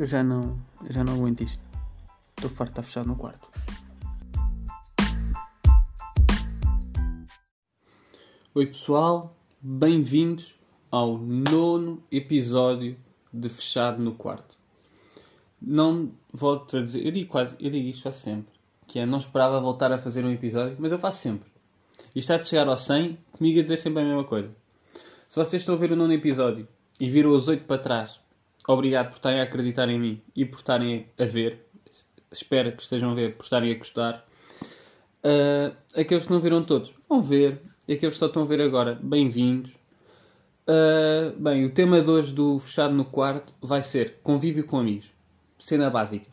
[0.00, 1.62] Eu já não, eu já não aguento isto.
[2.34, 3.50] Estou farto de estar fechado no quarto.
[8.54, 10.58] Oi pessoal, bem-vindos
[10.90, 12.96] ao nono episódio
[13.30, 14.56] de Fechado no Quarto.
[15.60, 18.54] Não volto a dizer, eu digo quase, eu digo isto faço sempre,
[18.86, 21.50] que é não esperava voltar a fazer um episódio, mas eu faço sempre.
[22.14, 24.50] E está de chegar ao 100, comigo a dizer sempre a mesma coisa.
[25.28, 26.66] Se vocês estão a ver o nono episódio
[26.98, 28.18] e viram os oito para trás,
[28.72, 31.66] obrigado por estarem a acreditar em mim e por estarem a ver.
[32.30, 34.24] Espero que estejam a ver, por estarem a gostar.
[35.24, 37.60] Uh, aqueles que não viram todos, vão ver.
[37.88, 39.72] E aqueles que só estão a ver agora, bem-vindos.
[40.66, 45.06] Uh, bem, o tema de hoje do Fechado no Quarto vai ser convívio com amigos.
[45.58, 46.30] Cena básica.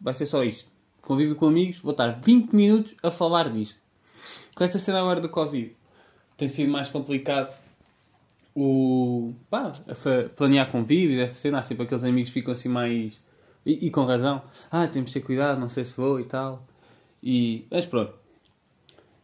[0.00, 0.68] Vai ser só isto.
[1.00, 3.80] Convívio com amigos, vou estar 20 minutos a falar disto.
[4.56, 5.76] Com esta cena agora do Covid,
[6.36, 7.54] tem sido mais complicado
[8.56, 9.70] o pá,
[10.34, 13.20] planear convívios, essa cena, assim, aqueles amigos ficam assim mais.
[13.66, 14.42] E, e, com razão.
[14.70, 16.66] Ah, temos de ter cuidado, não sei se vou e tal.
[17.22, 17.66] E.
[17.70, 18.14] Mas pronto.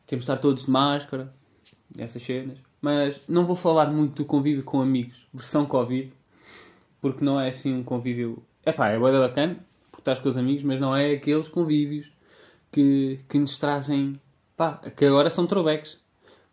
[0.07, 1.33] Temos de estar todos de máscara,
[1.99, 2.59] essas cenas.
[2.81, 6.13] Mas não vou falar muito do convívio com amigos, versão Covid,
[7.01, 8.43] porque não é assim um convívio.
[8.65, 9.57] É pá, é boa bacana,
[9.91, 12.13] porque estás com os amigos, mas não é aqueles convívios
[12.71, 14.15] que, que nos trazem.
[14.57, 16.02] pá, que agora são throwbacks.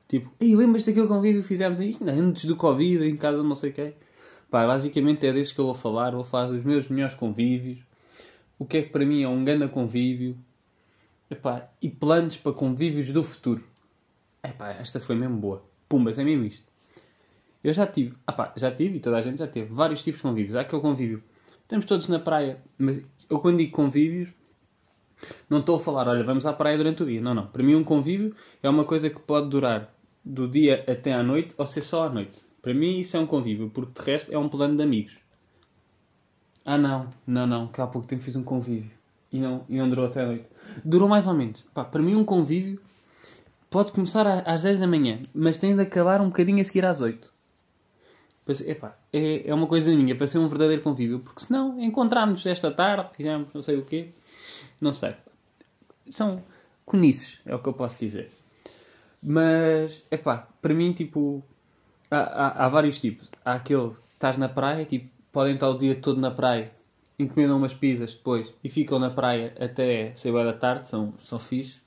[0.10, 1.96] Tipo, ei, lembras daquele convívio que fizemos aí?
[2.02, 3.94] Antes do Covid, em casa não sei quem.
[4.50, 6.16] Pá, basicamente é desses que eu vou falar.
[6.16, 7.78] Vou falar dos meus melhores convívios.
[8.58, 10.36] O que é que para mim é um grande convívio.
[11.30, 13.64] Epá, e planos para convívios do futuro.
[14.44, 15.64] Epá, esta foi mesmo boa.
[15.88, 16.64] Pumbas, é mesmo isto.
[17.64, 20.22] Eu já tive, ah pá, já tive e toda a gente já teve vários tipos
[20.22, 20.56] de convívios.
[20.56, 21.24] Há aquele convívio.
[21.62, 24.30] Estamos todos na praia, mas eu quando digo convívios,
[25.48, 27.22] não estou a falar, olha, vamos à praia durante o dia.
[27.22, 27.46] Não, não.
[27.46, 29.99] Para mim, um convívio é uma coisa que pode durar
[30.30, 32.40] do dia até à noite ou ser só à noite.
[32.62, 35.18] Para mim isso é um convívio, porque de resto é um plano de amigos.
[36.64, 38.92] Ah não, não, não, que há pouco tempo fiz um convívio
[39.34, 40.46] e não, e não durou até à noite.
[40.86, 41.64] Durou mais ou menos.
[41.74, 42.80] Pá, para mim um convívio
[43.72, 47.02] pode começar às 10 da manhã, mas tem de acabar um bocadinho a seguir às
[47.02, 47.32] 8.
[48.46, 52.46] Pois, epá, é, é uma coisa minha, para ser um verdadeiro convívio, porque senão encontramos
[52.46, 54.10] esta tarde, fizemos não sei o quê,
[54.82, 55.16] não sei.
[56.10, 56.44] São
[56.86, 58.39] conices, é o que eu posso dizer.
[59.22, 61.44] Mas, é pá, para mim, tipo,
[62.10, 63.30] há, há, há, vários tipos.
[63.44, 66.72] Há aquele, estás na praia, tipo, podem estar o dia todo na praia,
[67.18, 71.82] encomendam umas pizzas depois e ficam na praia até sei da tarde, são, são fixe.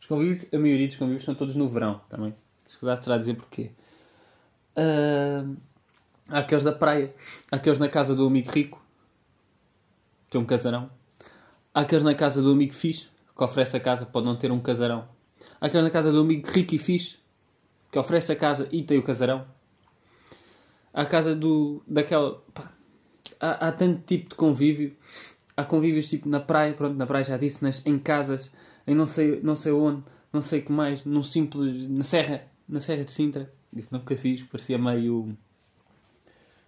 [0.00, 2.34] Os convívios, a maioria dos convívios são todos no verão também.
[2.66, 3.70] Se calhar terá a dizer porquê.
[4.76, 5.56] Uh,
[6.28, 7.14] há aqueles da praia,
[7.50, 8.84] há aqueles na casa do amigo rico,
[10.30, 10.90] tem um casarão.
[11.72, 14.60] Há aqueles na casa do amigo fixe, que oferece a casa, pode não ter um
[14.60, 15.08] casarão,
[15.64, 17.16] aquela na casa do amigo rico e fixe,
[17.90, 19.46] que oferece a casa e tem o casarão.
[20.92, 21.82] A casa do.
[21.86, 22.42] daquela.
[22.52, 22.70] Pá,
[23.40, 24.94] há, há, tanto tipo de convívio.
[25.56, 28.50] Há convívios tipo na praia, pronto, na praia já disse, nas, em casas,
[28.86, 31.88] em não sei, não sei onde, não sei o que mais, num simples.
[31.88, 33.50] na Serra, na Serra de Sintra.
[33.74, 35.34] Isso nunca fiz, parecia meio.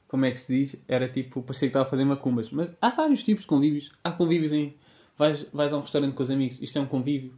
[0.08, 0.76] Como é que se diz?
[0.88, 2.50] Era tipo, parecia que estava a fazer macumbas.
[2.50, 3.92] Mas há vários tipos de convívios.
[4.02, 4.74] Há convívios em.
[5.18, 7.34] Vais, vais a um restaurante com os amigos, isto é um convívio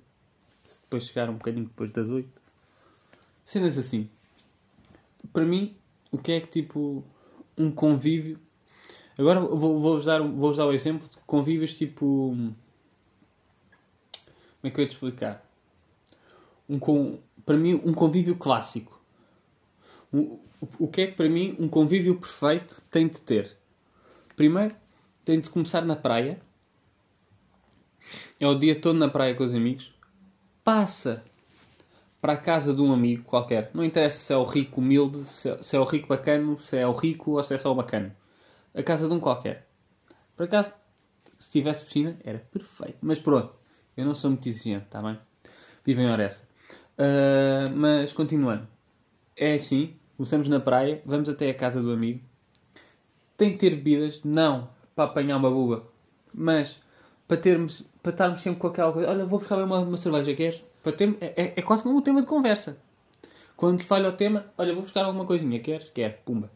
[0.88, 2.26] depois chegar um bocadinho depois das 8.
[3.44, 4.08] Cenas assim.
[5.32, 5.76] Para mim,
[6.10, 7.04] o que é que tipo
[7.56, 8.38] um convívio.
[9.18, 12.34] Agora vou-vos vou dar, vou dar o exemplo de convívios tipo.
[14.60, 15.44] Como é que eu ia te explicar?
[16.68, 18.98] Um, com, para mim, um convívio clássico.
[20.12, 20.38] Um,
[20.78, 23.56] o que é que para mim um convívio perfeito tem de ter?
[24.34, 24.74] Primeiro,
[25.24, 26.40] tem de começar na praia.
[28.40, 29.92] É o dia todo na praia com os amigos
[30.68, 31.24] passa
[32.20, 33.70] para a casa de um amigo qualquer.
[33.72, 36.92] Não interessa se é o rico humilde, se é o rico bacano, se é o
[36.92, 38.12] rico ou se é só o bacano.
[38.74, 39.66] A casa de um qualquer.
[40.36, 40.74] Por acaso,
[41.38, 42.98] se tivesse piscina, era perfeito.
[43.00, 43.54] Mas pronto,
[43.96, 45.18] eu não sou muito exigente, está bem?
[45.82, 46.46] Vivem hora essa.
[46.98, 48.68] Uh, mas continuando.
[49.34, 52.20] É assim, começamos na praia, vamos até a casa do amigo.
[53.38, 55.88] Tem que ter bebidas, não para apanhar uma buba,
[56.34, 56.78] mas
[57.28, 59.10] para, termos, para estarmos sempre com aquela coisa.
[59.10, 60.62] Olha, vou buscar uma, uma cerveja, queres?
[60.82, 62.78] Para ter, é, é, é quase como um tema de conversa.
[63.54, 65.90] Quando falha o tema, olha, vou buscar alguma coisinha, queres?
[65.90, 66.50] Quer, pumba.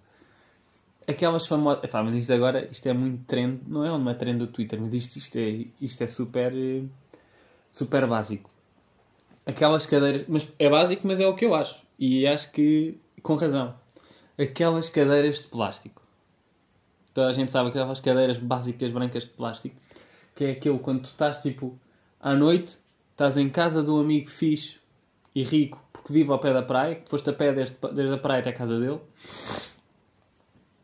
[1.06, 1.84] Aquelas famosas.
[1.84, 4.94] Epá, mas isto agora isto é muito trend, não é uma trend do Twitter, mas
[4.94, 6.52] isto, isto, é, isto é super.
[7.70, 8.48] super básico.
[9.44, 10.24] Aquelas cadeiras.
[10.28, 11.82] Mas é básico, mas é o que eu acho.
[11.98, 13.74] E acho que com razão.
[14.38, 16.00] Aquelas cadeiras de plástico.
[17.12, 19.81] Toda a gente sabe aquelas cadeiras básicas brancas de plástico
[20.34, 21.78] que é aquele quando tu estás tipo
[22.20, 22.78] à noite,
[23.10, 24.78] estás em casa de um amigo fixe
[25.34, 28.18] e rico porque vive ao pé da praia, que foste a pé desde, desde a
[28.18, 29.00] praia até a casa dele.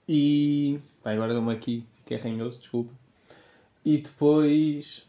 [0.08, 0.78] E.
[1.02, 2.92] Pá, agora dou-me aqui, fiquei ranhoso, desculpa.
[3.84, 5.06] E depois.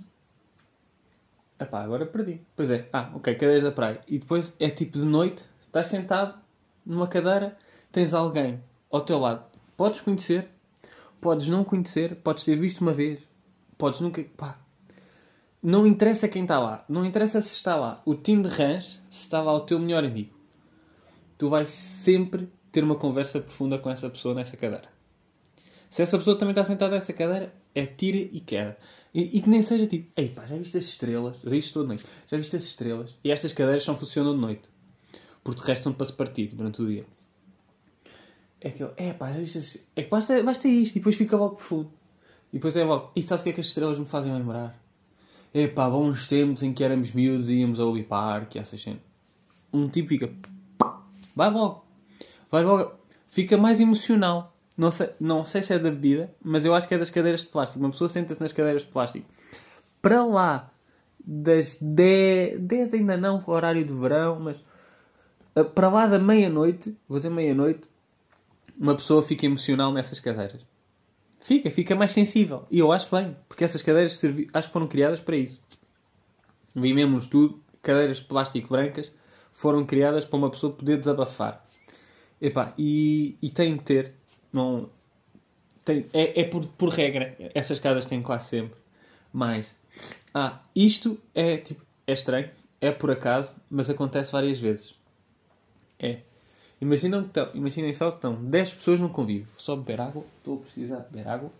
[1.60, 2.42] Epá, agora perdi.
[2.56, 2.90] Pois é.
[2.92, 4.02] Ah, ok, cadeiras da praia.
[4.08, 6.40] E depois é tipo de noite, estás sentado
[6.84, 7.56] numa cadeira,
[7.92, 9.46] tens alguém ao teu lado.
[9.78, 10.48] Podes conhecer,
[11.22, 13.20] podes não conhecer, podes ter visto uma vez,
[13.80, 14.24] podes nunca.
[14.38, 14.60] Pá.
[15.64, 16.86] Não interessa quem está lá.
[16.88, 20.06] Não interessa se está lá o Tim de Rãs, se está lá o teu melhor
[20.06, 20.38] amigo.
[21.38, 24.88] Tu vais sempre ter uma conversa profunda com essa pessoa nessa cadeira.
[25.90, 28.78] Se essa pessoa também está sentada nessa cadeira, é tira e queda.
[29.12, 31.38] E, e, que nem seja tipo, ei pá, já viste as estrelas?
[31.44, 32.06] Já viste toda noite.
[32.30, 33.16] Já viste as estrelas?
[33.24, 34.70] E estas cadeiras só funcionam de noite.
[35.44, 37.06] Porque restam para se partir durante o dia.
[38.62, 39.88] É que eu, é pá, já viste as...
[39.96, 41.99] É que basta, basta isto e depois fica logo profundo.
[42.52, 44.78] E depois é logo, e sabes o que é que as estrelas me fazem lembrar?
[45.54, 49.02] É pá, bons tempos em que éramos miúdos e íamos ao Park e essas cenas.
[49.72, 50.32] Um tipo fica,
[51.36, 51.86] vai logo.
[52.52, 52.94] Vai logo.
[53.30, 54.56] Fica mais emocional.
[54.78, 57.42] Não sei, não sei se é da bebida, mas eu acho que é das cadeiras
[57.42, 57.80] de plástico.
[57.80, 59.26] Uma pessoa senta-se nas cadeiras de plástico.
[60.02, 60.72] Para lá
[61.24, 64.60] das 10, 10 ainda não, horário de verão, mas
[65.56, 67.82] eh, para lá da meia-noite, vou dizer meia-noite,
[68.80, 70.66] uma pessoa fica emocional nessas cadeiras.
[71.42, 72.66] Fica, fica mais sensível.
[72.70, 74.48] E eu acho bem, porque essas cadeiras servi...
[74.54, 75.62] acho que foram criadas para isso.
[76.76, 79.12] Vi mesmo um estudo, cadeiras de plástico brancas
[79.54, 81.66] foram criadas para uma pessoa poder desabafar.
[82.42, 84.14] Epá, e, e tem de ter
[84.52, 84.90] não,
[85.86, 87.36] tem, é, é por, por regra.
[87.54, 88.80] Essas casas têm quase sempre.
[89.32, 89.76] Mas,
[90.34, 92.50] ah, isto é tipo, é estranho,
[92.82, 94.96] é por acaso, mas acontece várias vezes.
[96.00, 96.20] É.
[96.82, 99.48] Imaginem, que estão, imaginem só que estão 10 pessoas num convívio.
[99.58, 100.24] Só beber água.
[100.38, 101.52] Estou a precisar beber água.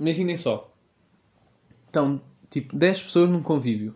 [0.00, 0.68] Imaginem só.
[1.86, 2.20] Estão
[2.50, 3.94] tipo 10 pessoas num convívio.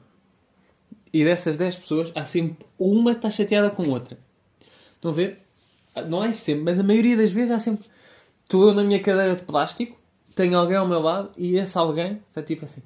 [1.13, 4.19] E dessas 10 pessoas há sempre uma que está chateada com outra.
[4.95, 5.43] Estão a ver?
[6.09, 7.89] Não é sempre, mas a maioria das vezes há sempre.
[8.45, 9.99] Estou eu na minha cadeira de plástico,
[10.35, 12.83] tenho alguém ao meu lado e esse alguém está tipo assim: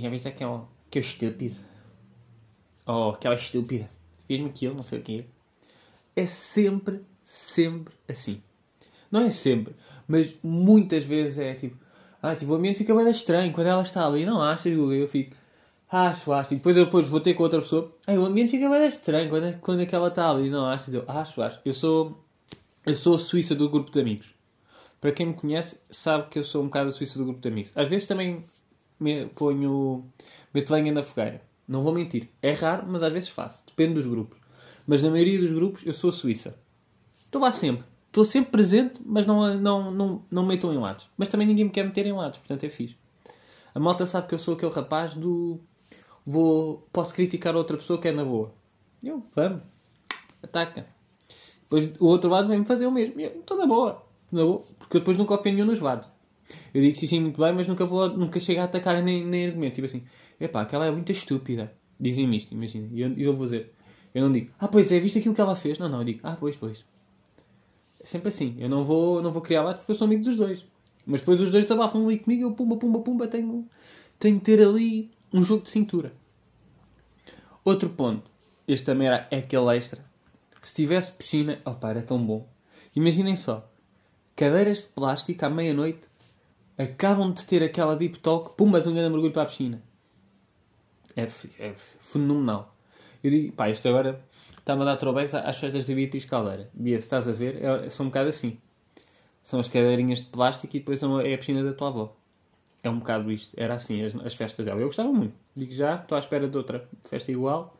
[0.00, 0.66] já viste aquela.
[0.90, 1.71] que é estúpido?
[2.86, 3.88] Oh, aquela estúpida.
[4.26, 5.24] Fez-me aquilo, não sei o quê.
[6.16, 8.42] É sempre, sempre assim.
[9.10, 9.74] Não é sempre,
[10.08, 11.76] mas muitas vezes é tipo.
[12.22, 14.24] Ah, tipo, o ambiente fica bem estranho quando ela está ali.
[14.24, 15.34] Não achas, Eu fico.
[15.90, 16.54] Acho, acho.
[16.54, 17.94] E depois eu depois vou ter com outra pessoa.
[18.06, 20.48] Aí o ambiente fica mais estranho quando, quando aquela está ali.
[20.48, 21.60] Não, acho, eu acho, acho.
[21.64, 22.24] Eu sou,
[22.86, 24.28] eu sou a Suíça do grupo de amigos.
[25.00, 27.48] Para quem me conhece, sabe que eu sou um bocado a Suíça do grupo de
[27.48, 27.72] amigos.
[27.74, 28.44] Às vezes também
[28.98, 30.04] me ponho.
[30.54, 31.42] meto lenha na fogueira.
[31.66, 32.28] Não vou mentir.
[32.40, 33.62] É raro, mas às vezes faço.
[33.66, 34.38] Depende dos grupos.
[34.86, 36.58] Mas na maioria dos grupos eu sou a Suíça.
[37.24, 37.84] Estou lá sempre.
[38.08, 41.08] Estou sempre presente, mas não, não, não, não me metam em lados.
[41.16, 42.96] Mas também ninguém me quer meter em lados, portanto é fixe.
[43.74, 45.58] A malta sabe que eu sou aquele rapaz do
[46.26, 48.52] vou, posso criticar outra pessoa que é na boa.
[49.02, 49.62] Eu, vamos,
[50.42, 50.86] ataca.
[51.62, 53.18] Depois o outro lado vem-me fazer o mesmo.
[53.18, 56.06] Estou na boa, na boa, porque depois nunca ofendo nenhum dos lados.
[56.74, 59.46] Eu digo sim, sim, muito bem, mas nunca, vou, nunca chego a atacar nem, nem
[59.46, 59.74] argumento.
[59.74, 60.04] Tipo assim,
[60.40, 61.72] epá, aquela é muito estúpida.
[61.98, 62.88] Dizem-me isto, imagina.
[62.92, 63.72] E eu, eu vou dizer,
[64.14, 65.78] eu não digo, ah, pois é, viste aquilo que ela fez?
[65.78, 66.84] Não, não, eu digo, ah, pois, pois.
[68.00, 68.56] É sempre assim.
[68.58, 70.64] Eu não vou, não vou criar lá porque eu sou amigo dos dois.
[71.06, 73.68] Mas depois os dois desabafam ali comigo e eu, pumba, pumba, pumba, tenho,
[74.18, 76.12] tenho que ter ali um jogo de cintura.
[77.64, 78.30] Outro ponto.
[78.66, 80.04] Este também era aquele extra.
[80.60, 82.48] Se tivesse piscina, opa, era tão bom.
[82.94, 83.68] Imaginem só.
[84.36, 86.08] Cadeiras de plástico à meia-noite
[86.76, 89.82] acabam de ter aquela deep talk, pumbas um grande mergulho para a piscina.
[91.16, 92.74] É, é fenomenal.
[93.22, 94.22] Eu digo, pá, isto agora
[94.58, 96.70] está-me a dar throwbacks às festas da Beatriz Caldeira.
[96.72, 98.58] Bia, se estás a ver, é, são um bocado assim.
[99.42, 102.16] São as cadeirinhas de plástico e depois é a piscina da tua avó.
[102.82, 103.52] É um bocado isto.
[103.56, 104.80] Era assim as, as festas dela.
[104.80, 105.34] Eu gostava muito.
[105.54, 107.76] Digo já, estou à espera de outra festa igual.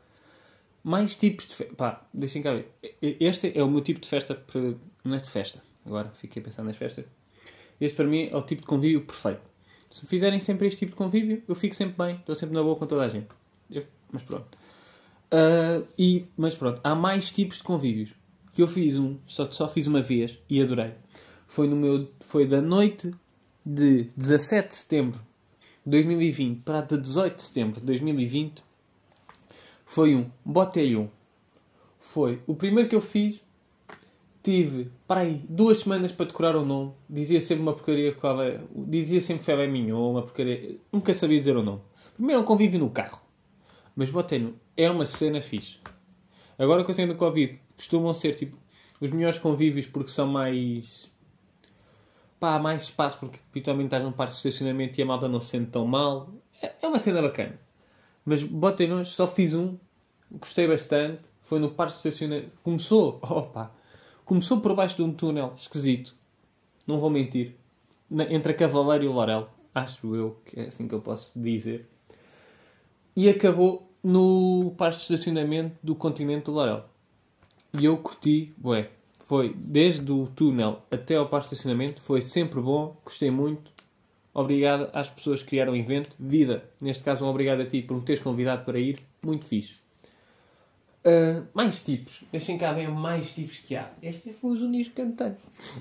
[0.83, 1.75] Mais tipos de festa.
[1.75, 2.73] Pá, deixem cá ver.
[3.01, 4.41] Este é o meu tipo de festa.
[5.05, 5.63] Não é de festa.
[5.87, 7.05] Agora fiquei pensando nas festas.
[7.81, 9.43] Este para mim é o tipo de convívio perfeito.
[9.91, 12.17] Se fizerem sempre este tipo de convívio, eu fico sempre bem.
[12.17, 13.29] Estou sempre na boa com toda a gente.
[13.71, 14.47] Eu, mas pronto.
[15.33, 18.11] Uh, e, mas pronto, há mais tipos de convívios.
[18.53, 20.93] Que eu fiz um, só, só fiz uma vez e adorei.
[21.47, 23.15] Foi, no meu, foi da noite
[23.65, 25.21] de 17 de setembro
[25.85, 28.63] de 2020 para de 18 de setembro de 2020
[29.93, 31.11] foi um botelho.
[32.01, 33.41] Foi o primeiro que eu fiz.
[34.43, 36.93] Tive, para aí, duas semanas para decorar o nome.
[37.09, 38.17] Dizia sempre uma porcaria.
[38.75, 40.77] Dizia sempre Febé Mignon, uma porcaria.
[40.93, 41.81] Nunca sabia dizer o nome.
[42.15, 43.23] Primeiro é um convívio no carro.
[43.95, 45.79] Mas Botelho é uma cena fixe.
[46.59, 48.57] Agora com a cena do Covid, costumam ser tipo
[49.01, 51.11] os melhores convívios porque são mais
[52.39, 55.51] pá, mais espaço, porque habitualmente estás num parque de estacionamento e a malta não se
[55.51, 56.31] sente tão mal.
[56.61, 57.59] É, é uma cena bacana.
[58.25, 59.77] Mas botem nos só fiz um,
[60.31, 61.23] gostei bastante.
[61.43, 62.51] Foi no parque de estacionamento.
[62.63, 63.73] Começou, opa,
[64.33, 66.15] começou por baixo de um túnel esquisito.
[66.87, 67.55] Não vou mentir.
[68.31, 69.47] entre a Cavaleira e o Laurel.
[69.75, 71.87] Acho eu que é assim que eu posso dizer.
[73.15, 76.85] E acabou no parque de estacionamento do continente do Laurel.
[77.79, 78.89] E eu curti, ué,
[79.27, 83.71] foi desde o túnel até ao parque de estacionamento, foi sempre bom, gostei muito.
[84.33, 86.17] Obrigado às pessoas que criaram o evento.
[86.19, 88.99] Vida, neste caso, um obrigado a ti por me teres convidado para ir.
[89.23, 89.82] Muito fixe.
[91.05, 92.23] Uh, mais tipos.
[92.31, 93.91] Deixem cá ver mais tipos que há.
[94.03, 95.37] Estes foram os únicos que eu tenho.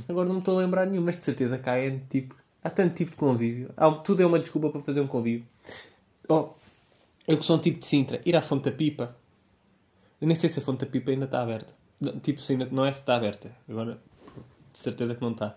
[0.10, 2.36] Agora não me estou a lembrar nenhum, mas de certeza há N tipo.
[2.64, 3.70] Há tanto tipo de convívio.
[3.78, 5.46] Há- tudo é uma desculpa para fazer um convívio.
[6.28, 6.50] Oh,
[7.28, 9.16] eu que sou um tipo de Sintra, ir à Fonte da Pipa.
[10.20, 11.74] Eu nem sei se a Fonte da Pipa ainda está aberta.
[12.00, 13.52] Não, Tipo, se ainda não é se está aberta.
[13.70, 14.00] Agora,
[14.74, 15.56] de certeza que não está.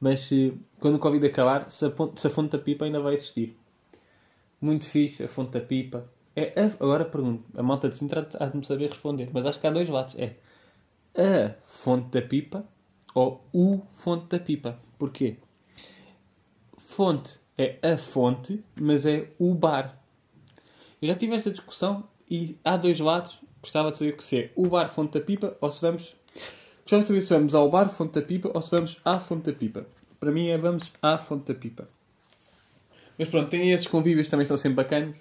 [0.00, 3.14] Mas se, quando o Covid acabar, se a, se a Fonte da Pipa ainda vai
[3.14, 3.56] existir.
[4.60, 6.08] Muito fixe, a Fonte da Pipa.
[6.36, 9.58] É, a- agora pergunto, a malta de Sintra há de me saber responder, mas acho
[9.58, 10.14] que há dois lados.
[10.18, 10.36] É
[11.16, 12.64] a Fonte da Pipa
[13.14, 14.78] ou o Fonte da Pipa.
[14.98, 15.38] Porquê?
[16.76, 19.98] Fonte é a fonte, mas é o bar.
[21.00, 23.38] Eu já tive esta discussão e há dois lados.
[23.62, 26.14] Gostava de saber se é o bar Fonte da Pipa ou se vamos.
[26.82, 29.50] Gostava de saber se vamos ao bar Fonte da Pipa ou se vamos à Fonte
[29.50, 29.86] da Pipa.
[30.20, 31.88] Para mim é vamos à Fonte da Pipa.
[33.18, 35.16] Mas pronto, tem esses convívios também estão sempre bacanos.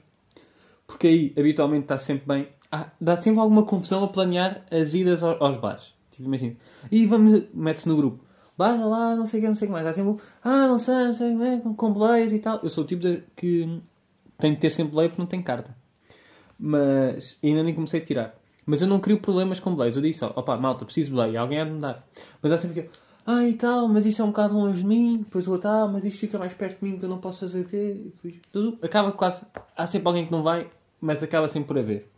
[0.87, 2.47] Porque aí habitualmente está sempre bem.
[2.71, 5.93] Ah, dá sempre alguma confusão a planear as idas ao- aos bares.
[6.11, 6.55] Tipo, imagina.
[6.91, 8.23] E vamos, mete-se no grupo.
[8.57, 9.85] Vai lá, não sei o que, não sei o que mais.
[9.85, 12.59] Há sempre ah, não sei, não sei, é, com, com boleias e tal.
[12.63, 13.81] Eu sou o tipo de, que
[14.37, 15.75] tem de ter sempre boleia porque não tem carta.
[16.57, 18.35] Mas ainda nem comecei a tirar.
[18.65, 19.95] Mas eu não crio problemas com boleias.
[19.95, 21.37] Eu disse só, opá, malta, preciso de.
[21.37, 22.07] Alguém há de me dar.
[22.41, 22.89] Mas há sempre que
[23.25, 25.17] ah, e tal, mas isso é um bocado longe de mim.
[25.19, 27.39] Depois o outro, ah, mas isto fica mais perto de mim porque eu não posso
[27.39, 28.01] fazer o quê.
[28.05, 28.77] Depois, tudo.
[28.81, 29.45] Acaba quase.
[29.75, 30.69] Há sempre alguém que não vai,
[31.01, 32.09] mas acaba sempre por haver.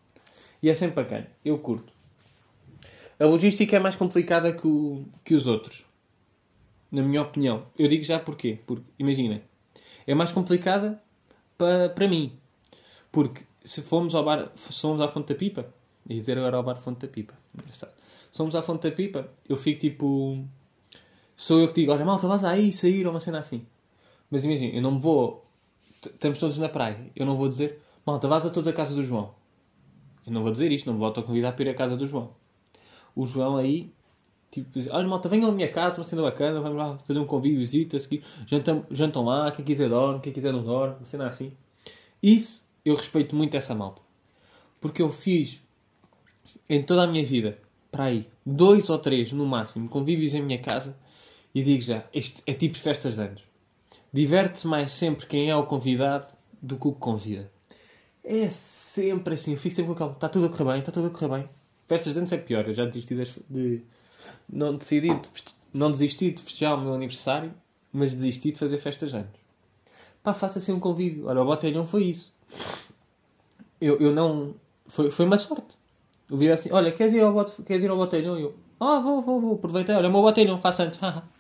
[0.62, 1.28] E é sempre bacana.
[1.46, 1.94] Eu curto.
[3.20, 5.84] A logística é mais complicada que, o- que os outros.
[6.92, 7.66] Na minha opinião.
[7.78, 8.60] Eu digo já porquê.
[8.66, 9.42] Porque, imagina,
[10.06, 11.02] é mais complicada
[11.58, 12.34] para, para mim.
[13.12, 15.68] Porque se fomos ao bar, se fomos à Fonte da Pipa,
[16.08, 17.92] ia dizer agora ao bar Fonte da Pipa, engraçado.
[18.32, 20.46] Se à Fonte da Pipa, eu fico tipo.
[21.38, 23.64] Sou eu que digo, olha malta, vais aí sair ou uma cena assim.
[24.32, 25.46] Mas imagina, eu não me vou.
[26.04, 27.12] Estamos todos na praia.
[27.16, 29.36] Eu não vou dizer, malta, vás a todos a casa do João.
[30.26, 32.32] Eu não vou dizer isto, não me vou convidar para ir à casa do João.
[33.16, 33.94] O João aí,
[34.50, 37.64] tipo, olha malta, venham à minha casa, uma cena bacana, vamos lá fazer um convívio,
[37.64, 41.52] a seguir, jantam, jantam lá, quem quiser dorme, quem quiser não dorme, uma cena assim.
[42.22, 44.02] Isso, eu respeito muito essa malta.
[44.82, 45.62] Porque eu fiz,
[46.68, 47.60] em toda a minha vida,
[47.92, 50.98] para aí, dois ou três, no máximo, convívios em minha casa,
[51.58, 53.42] e digo já, isto é tipo festas de anos.
[54.14, 56.28] Diverte-se mais sempre quem é o convidado
[56.62, 57.52] do que o que convida.
[58.24, 60.12] É sempre assim, eu fico sempre com aquela.
[60.12, 61.50] Está tudo a correr bem, está tudo a correr bem.
[61.88, 63.16] Festas de anos é pior, eu já desisti
[63.50, 63.82] de.
[64.48, 67.52] Não decidi, de feste- não desisti de festejar o meu aniversário,
[67.92, 69.32] mas desisti de fazer festas de anos.
[70.22, 71.26] Pá, faça assim um convívio.
[71.26, 72.32] Olha, o botelhão foi isso.
[73.82, 74.54] Eu, eu não.
[74.86, 75.76] Foi, foi uma sorte.
[76.30, 78.38] Eu vi assim: olha, queres ir ao, bot, queres ir ao botelhão?
[78.38, 79.96] E eu, ah, vou, vou, vou, aproveitei.
[79.96, 81.00] Olha, o meu botelhão, faça antes.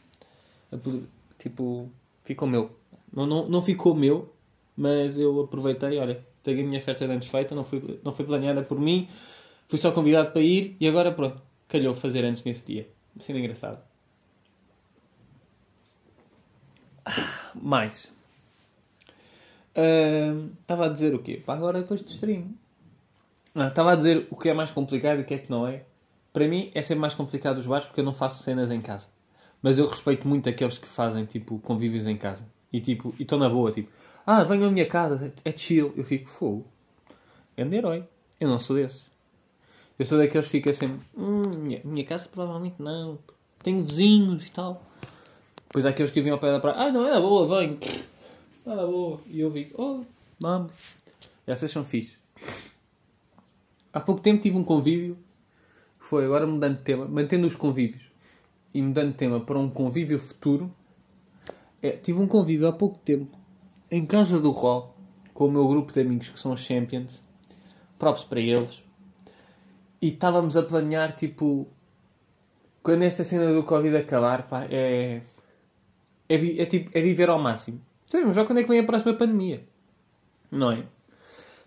[1.38, 1.90] tipo,
[2.24, 2.76] ficou meu.
[3.14, 4.34] Não, não, não ficou meu,
[4.76, 5.98] mas eu aproveitei.
[5.98, 9.08] Olha, tenho a minha festa de anos feita, não foi, não foi planeada por mim.
[9.68, 12.88] Fui só convidado para ir e agora pronto, calhou fazer antes nesse dia.
[13.20, 13.82] Sendo engraçado.
[17.06, 18.12] Ah, Mais.
[20.62, 21.42] Estava a dizer o quê?
[21.46, 22.58] Pá, agora depois distraí-me.
[23.54, 25.68] Ah, Estava a dizer o que é mais complicado e o que é que não
[25.68, 25.84] é.
[26.34, 29.08] Para mim é sempre mais complicado os bares porque eu não faço cenas em casa.
[29.62, 32.46] Mas eu respeito muito aqueles que fazem tipo convívios em casa.
[32.72, 33.90] E tipo, e estão na boa, tipo,
[34.26, 35.94] ah, venham à minha casa, é chill.
[35.96, 36.66] Eu fico, fogo.
[37.56, 38.04] Grande herói.
[38.40, 39.04] Eu não sou desses.
[39.98, 43.18] Eu sou daqueles que ficam sempre, hum, minha, minha casa provavelmente não.
[43.64, 44.84] Tenho vizinhos e tal.
[45.68, 47.80] Depois há aqueles que vêm ao pé da praia, ah, não, é na boa, venho.
[48.66, 49.18] É na boa.
[49.28, 50.06] E eu fico, oh,
[50.40, 50.72] vamos.
[51.48, 52.18] Essas são fixe.
[53.92, 55.18] Há pouco tempo tive um convívio.
[55.98, 58.07] Foi agora mudando de tema, mantendo os convívios
[58.78, 60.72] e mudando tema para um convívio futuro.
[61.82, 63.36] É, tive um convívio há pouco tempo
[63.90, 64.96] em casa do Rol
[65.34, 67.24] com o meu grupo de amigos que são os Champions.
[67.98, 68.84] Props para eles.
[70.00, 71.68] E estávamos a planear tipo.
[72.84, 75.22] Quando esta cena do Covid acabar, pá, é.
[76.30, 77.82] É, é tipo, é viver ao máximo.
[78.08, 79.64] Sabemos já quando é que vem a próxima pandemia.
[80.52, 80.84] Não é?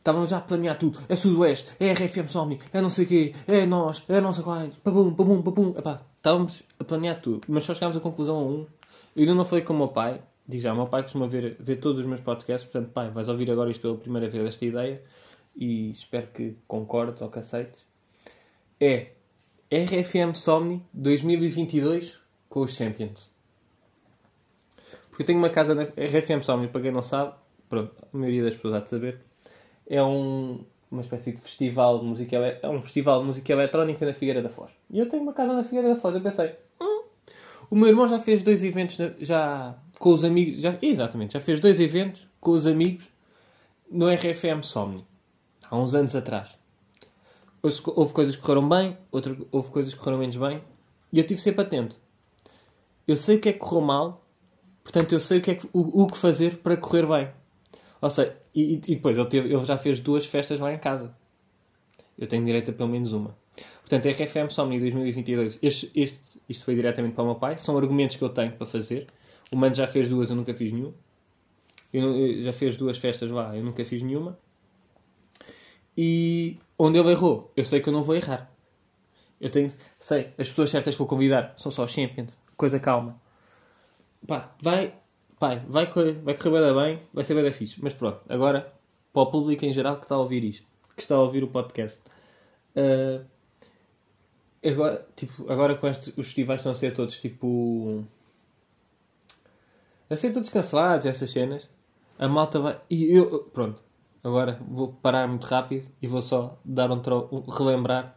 [0.00, 0.98] Estávamos já a planear tudo.
[1.10, 4.42] É Sudoeste, é RFM Somni, é não sei o quê, é nós, é não sei
[4.42, 5.74] quais, papum, papum, papum.
[5.76, 8.66] Epá, estávamos a planear tudo, mas só chegámos à conclusão a um.
[9.14, 10.22] Eu ainda não falei com o meu pai.
[10.48, 13.28] Digo já, o meu pai costuma ver, ver todos os meus podcasts, portanto, pai, vais
[13.28, 15.02] ouvir agora isto pela primeira vez, esta ideia,
[15.54, 17.84] e espero que concordes ou que aceites.
[18.80, 19.12] É
[19.70, 23.30] RFM Somni 2022 com os Champions.
[25.10, 27.34] Porque eu tenho uma casa na RFM Somni, para quem não sabe,
[27.68, 29.20] pronto, a maioria das pessoas há de saber,
[29.90, 34.14] é um, uma espécie de festival de música, é um festival de música eletrónica na
[34.14, 34.70] Figueira da Foz.
[34.88, 37.02] E eu tenho uma casa na Figueira da Foz, eu pensei, hum,
[37.68, 41.58] o meu irmão já fez dois eventos, já com os amigos, já, exatamente, já fez
[41.58, 43.04] dois eventos com os amigos
[43.90, 45.04] no RFM Somni,
[45.68, 46.56] há uns anos atrás.
[47.62, 50.62] Houve coisas que correram bem, outras, houve coisas que correram menos bem,
[51.12, 51.96] e eu estive sempre atento.
[53.08, 54.24] Eu sei o que é que correu mal,
[54.84, 57.39] portanto eu sei o que, é que, o, o que fazer para correr bem.
[58.00, 61.14] Ou seja, e, e depois ele, teve, ele já fez duas festas lá em casa.
[62.18, 63.36] Eu tenho direito a pelo menos uma.
[63.80, 67.58] Portanto, RFM Somni 2022, este, este, isto foi diretamente para o meu pai.
[67.58, 69.06] São argumentos que eu tenho para fazer.
[69.50, 70.94] O Mano já fez duas, eu nunca fiz nenhuma.
[71.92, 74.38] Eu, eu já fez duas festas lá, eu nunca fiz nenhuma.
[75.96, 78.50] E onde ele errou, eu sei que eu não vou errar.
[79.40, 83.20] Eu tenho, sei, as pessoas certas que vou convidar são só champions, coisa calma.
[84.26, 84.94] Pá, vai,
[85.40, 87.82] pai, vai, vai correr bem, vai ser bem fixe.
[87.82, 88.72] Mas pronto, agora,
[89.12, 91.48] para o público em geral que está a ouvir isto, que está a ouvir o
[91.48, 92.00] podcast.
[92.76, 93.24] Uh,
[94.64, 98.04] agora, tipo, agora com estes, os festivais estão a ser todos tipo.
[100.10, 101.68] a ser todos cancelados, essas cenas.
[102.18, 102.78] A malta vai.
[102.90, 103.82] E eu, pronto,
[104.22, 107.44] agora vou parar muito rápido e vou só dar um, tro...
[107.48, 108.14] relembrar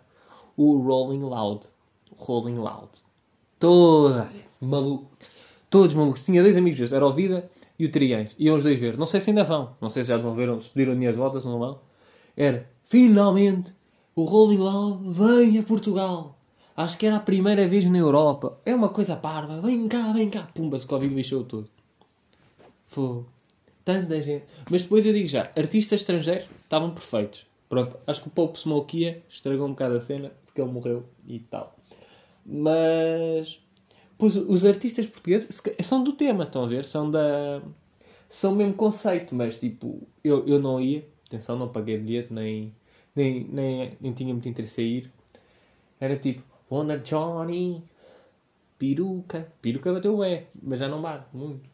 [0.58, 1.68] o Rolling Loud.
[2.18, 2.92] Rolling Loud.
[3.58, 5.10] Toda maluco
[5.74, 6.24] Todos malucos.
[6.24, 7.50] Tinha dois amigos meus, era o Vida
[7.80, 8.36] e o Triães.
[8.38, 8.96] Iam os dois ver.
[8.96, 9.76] Não sei se ainda vão.
[9.82, 11.80] Não sei se já devolveram, se pediram dinheiro de volta, se não vão.
[12.38, 13.74] Era, finalmente,
[14.16, 16.38] o Rolling Loud vem a Portugal.
[16.78, 18.60] Acho que era a primeira vez na Europa.
[18.64, 19.62] É uma coisa parva.
[19.62, 20.48] Vem cá, vem cá.
[20.54, 21.68] Pumba, se Covid lixou tudo.
[22.86, 23.26] Foi.
[23.84, 24.46] Tanta gente.
[24.70, 27.48] Mas depois eu digo já, artistas estrangeiros estavam perfeitos.
[27.68, 31.40] Pronto, acho que o Pope Smokia estragou um bocado a cena, porque ele morreu e
[31.40, 31.76] tal.
[32.46, 33.60] Mas
[34.18, 36.86] Pois os artistas portugueses são do tema, estão a ver?
[36.86, 37.62] São da.
[38.30, 42.74] São o mesmo conceito, mas tipo, eu, eu não ia, atenção, não paguei bilhete, nem,
[43.16, 45.12] nem, nem, nem tinha muito interesse em ir.
[46.00, 47.84] Era tipo, Wonder Johnny,
[48.80, 49.52] peruca.
[49.62, 51.70] Peruca bateu o é, mas já não bate muito.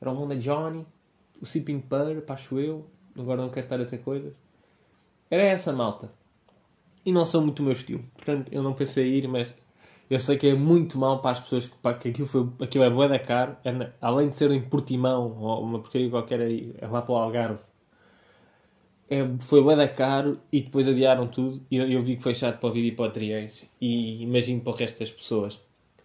[0.00, 0.86] Era o Wonder Johnny,
[1.40, 2.86] o Sipping Pearl, acho eu.
[3.16, 4.34] Agora não quero estar a dizer coisas.
[5.30, 6.12] Era essa malta.
[7.04, 8.04] E não são muito o meu estilo.
[8.14, 9.54] Portanto, eu não pensei em ir, mas
[10.10, 12.90] eu sei que é muito mal para as pessoas que, que aquilo, foi, aquilo é
[12.90, 13.56] boa da caro.
[13.64, 17.16] É, além de ser em Portimão ou uma porcaria qualquer aí, é lá para o
[17.16, 17.58] Algarve.
[19.10, 21.60] É, foi boa da caro e depois adiaram tudo.
[21.70, 23.66] E eu, eu, vi que foi chato para o vídeo e para o Triens.
[23.80, 25.60] E imagino para o resto das pessoas.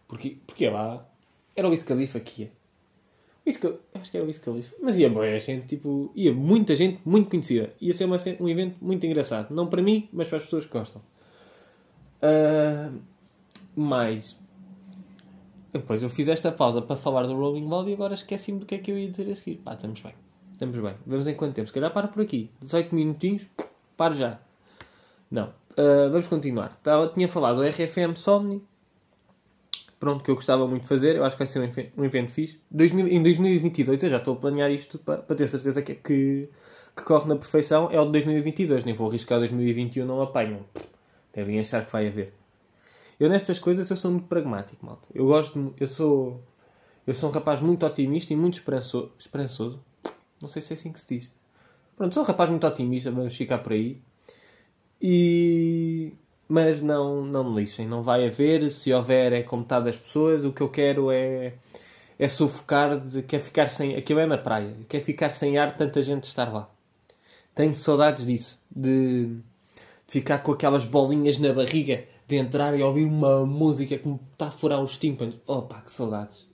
[0.07, 1.07] Porque, porque lá
[1.55, 2.49] era o Wiz Khalifa que
[3.93, 4.73] acho que era o Wiz.
[4.81, 7.73] Mas ia boa gente, tipo, ia muita gente muito conhecida.
[7.79, 9.53] Ia ser uma, um evento muito engraçado.
[9.53, 11.01] Não para mim, mas para as pessoas que gostam.
[12.21, 13.01] Uh,
[13.75, 14.37] mas
[15.73, 18.75] depois eu fiz esta pausa para falar do Rolling Loud e agora esqueci-me do que
[18.75, 19.55] é que eu ia dizer a seguir.
[19.57, 20.13] Pá, estamos bem.
[20.51, 20.93] Estamos bem.
[21.05, 21.67] Vamos em quanto tempo?
[21.67, 22.51] Se calhar para por aqui.
[22.61, 23.47] 18 minutinhos.
[23.97, 24.39] Paro já.
[25.31, 25.47] Não.
[25.71, 26.79] Uh, vamos continuar.
[26.83, 28.61] Tava, tinha falado do RFM Somni.
[29.99, 31.15] Pronto, que eu gostava muito de fazer.
[31.15, 32.59] Eu acho que vai ser um, um evento fixe.
[32.69, 36.49] 2000, em 2022, eu já estou a planear isto para, para ter certeza que, que,
[36.95, 37.89] que, corre na perfeição.
[37.91, 38.85] É o de 2022.
[38.85, 40.59] Nem vou arriscar 2021, não apanham.
[41.33, 42.31] Devem achar que vai haver.
[43.23, 45.07] Eu nestas coisas eu sou muito pragmático, malta.
[45.15, 46.41] Eu gosto, eu sou,
[47.07, 49.13] eu sou um rapaz muito otimista e muito esperançoso.
[49.17, 49.79] esperançoso.
[50.41, 51.29] Não sei se é assim que se diz.
[51.95, 53.97] Pronto, sou um rapaz muito otimista, vamos ficar por aí.
[55.01, 56.11] E...
[56.49, 58.69] Mas não, não me lixem, não vai haver.
[58.69, 60.43] Se houver, é com metade das pessoas.
[60.43, 61.53] O que eu quero é,
[62.19, 63.95] é sufocar, de, quer ficar sem.
[63.95, 66.69] Aquilo é na praia, quer ficar sem ar, tanta gente estar lá.
[67.55, 69.41] Tenho saudades disso, de, de
[70.09, 74.47] ficar com aquelas bolinhas na barriga de entrar e ouvir uma música que me está
[74.47, 75.35] a furar os tímpanos.
[75.45, 76.47] Pá, que saudades.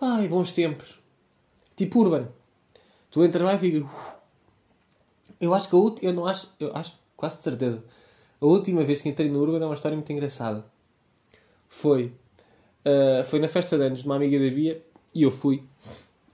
[0.00, 1.00] Ai, bons tempos.
[1.76, 2.28] Tipo Urban.
[3.10, 3.88] Tu entras lá e fica.
[5.40, 6.10] Eu acho que a última.
[6.10, 6.48] Eu não acho.
[6.58, 7.84] Eu acho, quase de certeza.
[8.40, 10.64] A última vez que entrei no Urban é uma história muito engraçada.
[11.68, 12.12] Foi.
[12.84, 14.82] Uh, foi na festa de anos de uma amiga da Bia
[15.14, 15.64] e eu fui.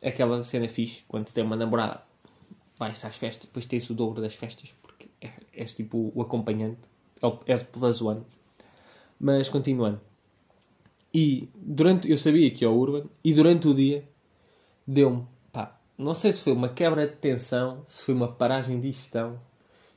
[0.03, 2.03] Aquela cena fixe, quando tem uma namorada,
[2.79, 6.87] vai-se às festas, depois tens o dobro das festas, porque és, és tipo o acompanhante
[7.47, 8.23] é o Plus One.
[9.19, 10.01] Mas continuando.
[11.13, 14.05] E durante, eu sabia que ia ao Urban e durante o dia
[14.87, 18.91] deu-me, pá, não sei se foi uma quebra de tensão, se foi uma paragem de
[18.91, 19.39] gestão.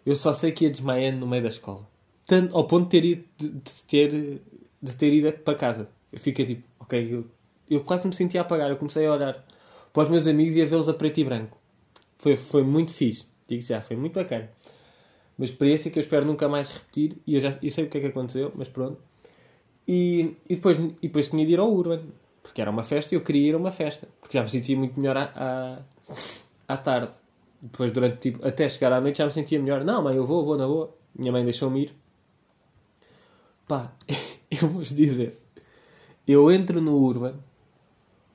[0.06, 1.88] Eu só sei que ia desmaiando no meio da escola.
[2.26, 4.42] Tanto, ao ponto de ter ido, de, de ter,
[4.82, 5.90] de ter ido para casa.
[6.12, 7.26] Eu fiquei tipo, ok, eu,
[7.70, 8.70] eu quase me sentia a apagar.
[8.70, 9.46] Eu comecei a olhar
[9.92, 11.58] para os meus amigos e a vê-los a preto e branco.
[12.18, 13.26] Foi, foi muito fixe.
[13.50, 14.50] Digo já, foi muito bacana
[15.38, 17.98] uma experiência que eu espero nunca mais repetir e eu já e sei o que
[17.98, 18.98] é que aconteceu, mas pronto.
[19.88, 22.02] E, e, depois, e depois tinha de ir ao Urban.
[22.42, 24.08] Porque era uma festa e eu queria ir a uma festa.
[24.20, 25.80] Porque já me sentia muito melhor à, à,
[26.68, 27.12] à tarde.
[27.62, 29.84] Depois, durante, tipo, até chegar à noite já me sentia melhor.
[29.84, 30.94] Não, mãe, eu vou, vou na boa.
[31.16, 31.94] Minha mãe deixou-me ir.
[33.68, 33.92] Pá,
[34.52, 35.38] eu vou-vos dizer.
[36.28, 37.36] Eu entro no Urban.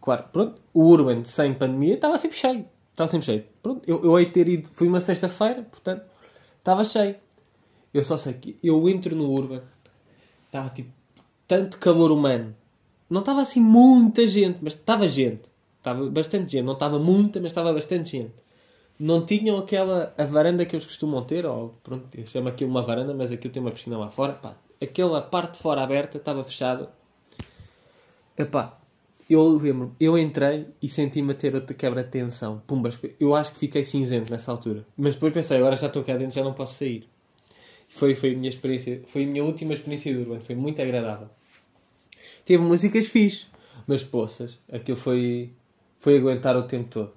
[0.00, 0.60] Claro, pronto.
[0.72, 2.64] O Urban sem pandemia estava sempre cheio.
[2.90, 3.44] Estava sempre cheio.
[3.62, 4.68] Pronto, eu, eu hei ter ido.
[4.72, 6.04] Foi uma sexta-feira, portanto,
[6.62, 7.16] estava cheio.
[7.92, 9.60] Eu só sei que eu entro no Urban.
[10.46, 10.90] Estava tipo.
[11.46, 12.56] Tanto calor humano.
[13.10, 15.42] Não estava assim muita gente, mas estava gente.
[15.78, 16.64] Estava bastante gente.
[16.64, 18.32] Não estava muita, mas estava bastante gente.
[18.98, 20.14] Não tinham aquela.
[20.16, 23.52] a varanda que eles costumam ter, ou pronto, eu chamo aquilo uma varanda, mas aquilo
[23.52, 24.34] tem uma piscina lá fora.
[24.34, 26.90] Pá, aquela parte de fora aberta estava fechada.
[28.38, 28.78] Epá,
[29.28, 32.62] eu lembro, eu entrei e senti-me a ter outra quebra de tensão.
[32.66, 34.86] Pumbas, eu acho que fiquei cinzento nessa altura.
[34.96, 37.08] Mas depois pensei, agora já estou cá dentro, já não posso sair.
[37.88, 41.28] Foi, foi a minha experiência, foi a minha última experiência de Urban, foi muito agradável.
[42.44, 43.46] Teve músicas fixe,
[43.86, 45.52] mas poças, aquilo foi,
[45.98, 47.12] foi aguentar o tempo todo.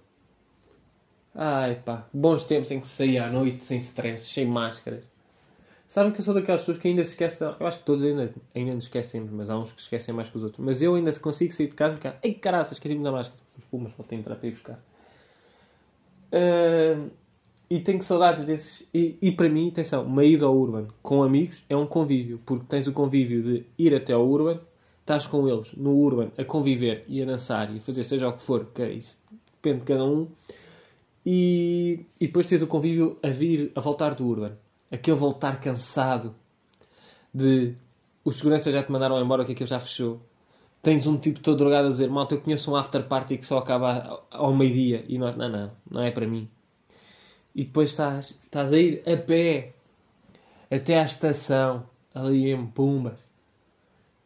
[1.33, 5.03] Ai pá, bons tempos em que saía à noite sem stress, sem máscaras.
[5.95, 7.47] Sabem que eu sou daquelas pessoas que ainda se esquecem.
[7.58, 10.36] Eu acho que todos ainda, ainda nos esquecemos, mas há uns que esquecem mais que
[10.36, 10.62] os outros.
[10.62, 12.19] Mas eu ainda consigo sair de casa e ficar.
[12.21, 13.39] Ei caraças, esqueci-me da máscara.
[13.71, 14.77] Pô, mas vou ter entrar para ir buscar.
[16.34, 17.10] Uh,
[17.69, 18.86] e tenho saudades desses.
[18.93, 22.41] E, e, para mim, atenção, uma ida ao Urban com amigos é um convívio.
[22.45, 24.60] Porque tens o convívio de ir até ao Urban,
[24.99, 28.34] estás com eles no Urban a conviver e a dançar e a fazer seja o
[28.34, 29.17] que for, que é isso
[29.63, 30.27] depende de cada um.
[31.25, 34.64] E, e depois tens o convívio a vir, a voltar do Urban
[34.95, 36.36] aquele voltar cansado
[37.34, 37.75] de
[38.23, 40.21] os seguranças já te mandaram embora que aquilo já fechou.
[40.81, 43.58] Tens um tipo todo drogado a dizer, malta, eu conheço um after party que só
[43.58, 45.05] acaba ao meio-dia.
[45.08, 46.49] E nós, não, não, não é para mim.
[47.53, 49.73] E depois estás, estás a ir a pé
[50.69, 53.19] até à estação, ali em Pumbas.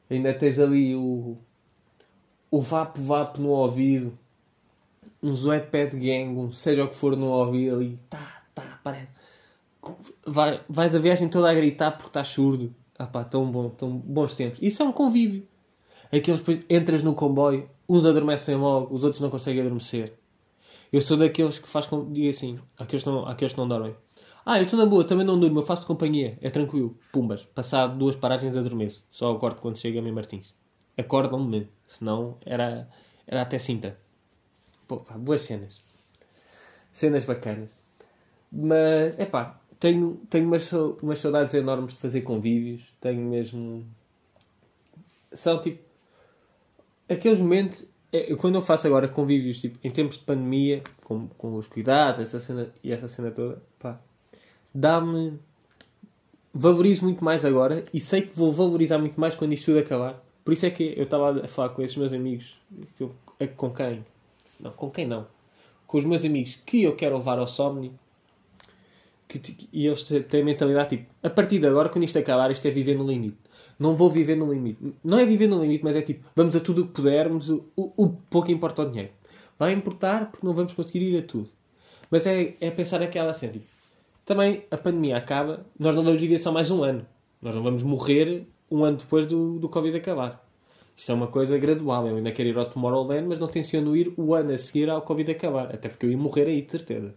[0.09, 1.37] Ainda tens ali o,
[2.49, 4.17] o vapo-vapo no ouvido,
[5.21, 5.33] um
[5.71, 9.18] Pad Gang, um seja o que for no ouvido ali, tá, tá, parece
[10.25, 12.73] vai, vais a viagem toda a gritar porque estás surdo.
[12.97, 14.59] Ah pá, tão, bom, tão bons tempos.
[14.61, 15.47] Isso é um convívio.
[16.11, 20.13] Aqueles depois entras no comboio, uns adormecem logo, os outros não conseguem adormecer.
[20.91, 22.11] Eu sou daqueles que faz com.
[22.11, 23.95] Diga assim, aqueles que não, aqueles que não dormem.
[24.45, 26.97] Ah, eu estou na boa, também não durmo, eu faço companhia, é tranquilo.
[27.11, 29.05] Pumbas, passado duas paragens adormeço.
[29.11, 30.55] Só acordo quando chega a mim Martins.
[30.97, 32.89] Acordam-me, senão era,
[33.27, 33.97] era até cinta.
[34.87, 35.79] Pô, pá, boas cenas.
[36.91, 37.69] Cenas bacanas.
[38.51, 42.81] Mas, é pá, tenho, tenho umas, umas saudades enormes de fazer convívios.
[42.99, 43.85] Tenho mesmo.
[45.31, 45.79] São tipo.
[47.07, 47.85] Aqueles momentos.
[48.11, 52.19] É, quando eu faço agora convívios tipo, em tempos de pandemia, com, com os cuidados
[52.19, 53.99] essa cena, e essa cena toda, pá,
[54.73, 55.39] dá-me.
[56.51, 60.19] Valorizo muito mais agora e sei que vou valorizar muito mais quando isto tudo acabar.
[60.43, 62.59] Por isso é que eu estava a falar com esses meus amigos,
[62.99, 63.13] eu,
[63.55, 64.03] com quem?
[64.59, 65.27] Não, com quem não?
[65.85, 67.93] Com os meus amigos que eu quero levar ao Somni
[69.29, 72.67] que, e eles têm a mentalidade tipo, a partir de agora, quando isto acabar, isto
[72.67, 73.37] é viver no limite.
[73.77, 74.79] Não vou viver no limite.
[75.03, 77.63] Não é viver no limite, mas é tipo, vamos a tudo o que pudermos, o,
[77.75, 79.11] o, pouco importa o dinheiro.
[79.57, 81.47] Vai importar porque não vamos conseguir ir a tudo.
[82.09, 83.65] Mas é, é pensar aquela assim, tipo,
[84.25, 87.05] também a pandemia acaba, nós não vamos viver só mais um ano.
[87.39, 90.43] Nós não vamos morrer um ano depois do, do Covid acabar.
[90.97, 92.07] Isto é uma coisa gradual.
[92.07, 95.03] Eu ainda quero ir ao Tomorrowland, mas não tenciono ir o ano a seguir ao
[95.03, 95.73] Covid acabar.
[95.73, 97.15] Até porque eu ia morrer aí, de certeza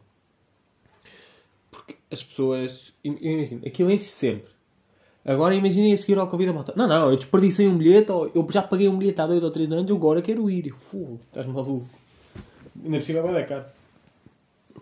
[2.10, 2.92] as pessoas.
[3.02, 4.52] Imagina, aquilo enche sempre.
[5.24, 6.72] Agora imaginem a seguir ao Covid a malta.
[6.76, 9.70] Não, não, eu desperdicei um bilhete, eu já paguei um bilhete há dois ou três
[9.70, 10.72] anos, eu agora quero ir.
[10.72, 11.86] Fogo, estás maluco.
[12.84, 13.64] Ainda por cima vai dar caro.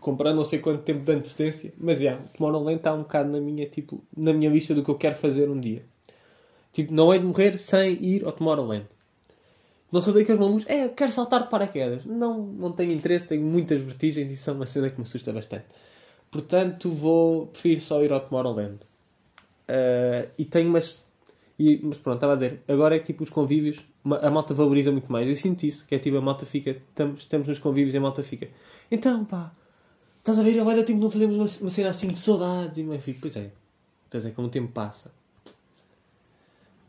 [0.00, 1.74] Comprar não sei quanto tempo de antecedência.
[1.78, 4.90] Mas já, yeah, Tomorrowland está um bocado na minha, tipo, na minha lista do que
[4.90, 5.84] eu quero fazer um dia.
[6.72, 8.86] Tipo, não é de morrer sem ir ao Tomorrowland.
[9.92, 12.06] Não sou daqueles malucos, é, quero saltar de paraquedas.
[12.06, 15.66] Não, não tenho interesse, tenho muitas vertigens e são uma cena que me assusta bastante.
[16.30, 17.46] Portanto, vou.
[17.48, 18.78] Prefiro só ir ao Tomorrowland.
[19.68, 20.96] Uh, e tenho umas.
[21.58, 22.62] E, mas pronto, estava a dizer.
[22.68, 23.80] Agora é tipo os convívios.
[24.22, 25.28] A malta valoriza muito mais.
[25.28, 25.86] Eu sinto isso.
[25.86, 26.70] Que é tipo a malta fica.
[26.70, 28.48] Estamos, estamos nos convívios e a malta fica.
[28.90, 29.52] Então, pá.
[30.18, 30.58] Estás a ver?
[30.60, 32.78] Agora tempo tipo, não fazemos uma, uma cena assim de saudades.
[32.78, 33.50] E eu fico, pois é.
[34.08, 35.10] Pois é, como o tempo passa.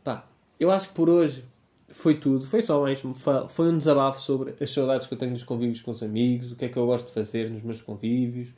[0.04, 0.24] Pá.
[0.58, 1.44] Eu acho que por hoje
[1.88, 2.46] foi tudo.
[2.46, 3.14] Foi só mesmo.
[3.14, 6.52] Foi um desabafo sobre as saudades que eu tenho nos convívios com os amigos.
[6.52, 8.48] O que é que eu gosto de fazer nos meus convívios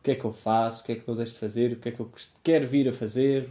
[0.00, 1.76] o que é que eu faço, o que é que não deixo de fazer, o
[1.76, 2.10] que é que eu
[2.42, 3.50] quero vir a fazer.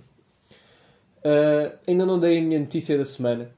[1.20, 3.52] Uh, ainda não dei a minha notícia da semana.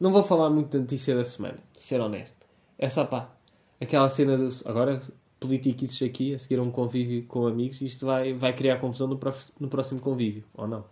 [0.00, 2.34] Não vou falar muito da notícia da semana, ser honesto.
[2.78, 3.30] É só pá,
[3.78, 4.48] aquela cena do.
[4.64, 5.02] Agora,
[5.38, 9.18] politiquices aqui, a seguir a um convívio com amigos, isto vai, vai criar confusão no,
[9.18, 10.84] prof, no próximo convívio, ou não?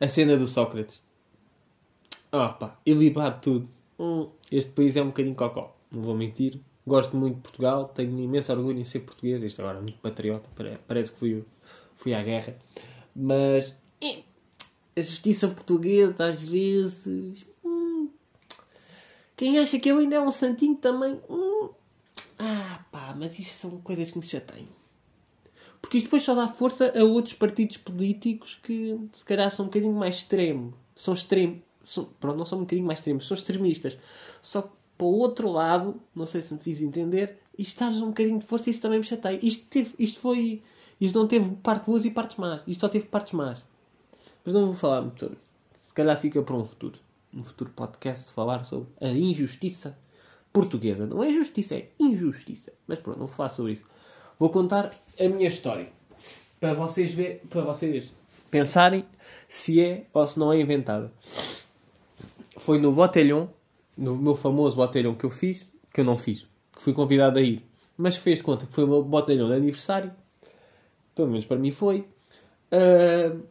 [0.00, 1.02] A cena do Sócrates.
[2.30, 3.68] Ah pá, ilibado tudo.
[3.98, 6.60] hum, este país é um bocadinho cocó, não vou mentir.
[6.86, 10.48] Gosto muito de Portugal, tenho imenso orgulho em ser português, isto agora é muito patriota,
[10.86, 11.44] parece que fui,
[11.96, 12.56] fui à guerra.
[13.14, 13.76] Mas
[14.96, 17.44] a justiça portuguesa, às vezes.
[17.64, 18.08] Hum,
[19.36, 21.20] quem acha que ele ainda é um santinho também.
[21.28, 21.70] Hum,
[22.38, 24.80] ah, pá, mas isto são coisas que me chateiam.
[25.80, 29.68] Porque isto depois só dá força a outros partidos políticos que se calhar são um
[29.68, 30.74] bocadinho mais extremos.
[30.94, 31.60] São extremos.
[31.84, 33.98] São, pronto, não são um bocadinho mais extremos, são extremistas.
[34.42, 38.08] Só que para o outro lado, não sei se me fiz entender, isto está um
[38.08, 39.38] bocadinho de força e isso também me chateia.
[39.42, 40.62] Isto, teve, isto foi.
[41.00, 42.60] Isto não teve parte boas e partes más.
[42.66, 43.64] Isto só teve partes más.
[44.44, 45.46] Mas não vou falar muito sobre isso.
[45.88, 46.98] Se calhar fica para um futuro.
[47.32, 49.96] Um futuro podcast falar sobre a injustiça
[50.52, 51.06] portuguesa.
[51.06, 52.70] Não é justiça, é injustiça.
[52.86, 53.84] Mas pronto, não vou falar sobre isso.
[54.38, 55.88] Vou contar a minha história.
[56.60, 58.12] Para vocês, ver, para vocês
[58.50, 59.06] pensarem
[59.48, 61.10] se é ou se não é inventada.
[62.58, 63.48] Foi no Botelhão,
[64.00, 67.42] no meu famoso Botelhão que eu fiz, que eu não fiz, que fui convidado a
[67.42, 67.62] ir.
[67.96, 70.10] Mas fez conta que foi o meu Botelhão de aniversário.
[71.14, 72.08] Pelo menos para mim foi.
[72.72, 73.42] Uh,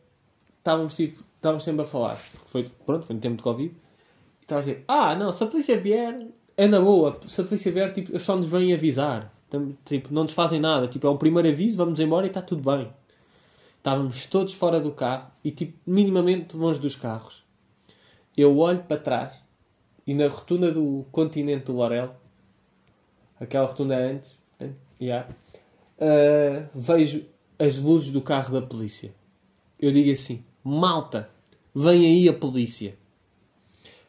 [0.57, 2.15] estávamos, tipo, estávamos sempre a falar.
[2.15, 3.69] Foi, pronto, foi no tempo de Covid.
[3.69, 7.19] E estava a dizer, ah, não, se a polícia vier, é na boa.
[7.27, 9.31] Se a polícia vier, tipo, eles só nos vêm avisar.
[9.85, 10.88] Tipo, não nos fazem nada.
[10.88, 12.91] Tipo, é um primeiro aviso, vamos embora e está tudo bem.
[13.77, 17.43] Estávamos todos fora do carro e, tipo, minimamente longe dos carros.
[18.35, 19.48] Eu olho para trás
[20.09, 22.15] e na rotunda do continente do Lorel,
[23.39, 24.39] aquela rotunda antes,
[24.99, 25.29] yeah,
[25.99, 27.27] uh, vejo
[27.59, 29.13] as luzes do carro da polícia.
[29.79, 31.29] Eu digo assim: malta,
[31.75, 32.97] vem aí a polícia.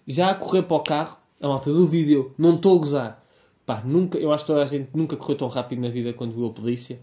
[0.07, 3.27] Já a correr para o carro, a malta vídeo, não estou a gozar.
[3.67, 6.33] Pá, nunca, eu acho que toda a gente nunca correu tão rápido na vida quando
[6.33, 6.99] viu a polícia.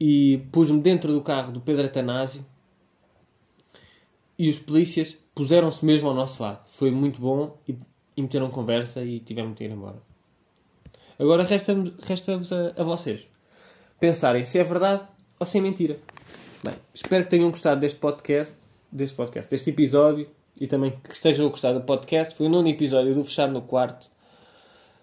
[0.00, 2.46] E pus-me dentro do carro do Pedro Atanásio
[4.38, 6.66] e os polícias puseram-se mesmo ao nosso lado.
[6.70, 7.76] Foi muito bom e,
[8.20, 9.96] e meteram conversa e tivemos de ir embora.
[11.18, 13.20] Agora resta-vos resta a, a vocês
[13.98, 15.02] pensarem se é verdade
[15.38, 15.98] ou se é mentira.
[16.64, 18.56] Bem, espero que tenham gostado deste podcast,
[18.90, 20.28] deste podcast, deste episódio
[20.58, 22.34] e também que estejam a gostar do podcast.
[22.34, 24.06] Foi o nono episódio do Fechar no Quarto.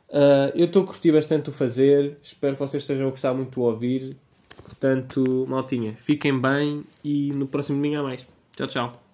[0.10, 2.18] Uh, eu estou a curtir bastante o fazer.
[2.24, 4.18] Espero que vocês estejam a gostar muito do ouvir.
[4.64, 8.26] Portanto, maltinha, fiquem bem e no próximo domingo há mais.
[8.56, 9.07] Tchau, tchau.